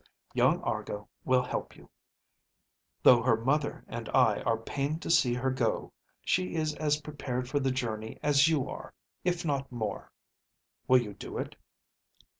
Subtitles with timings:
[0.33, 1.87] Young Argo will help you.
[3.03, 5.93] Though her mother and I are pained to see her go,
[6.25, 10.11] she is as prepared for the journey as you are, if not more.
[10.87, 11.55] Will you do it?"